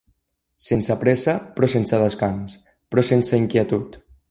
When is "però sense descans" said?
1.59-2.57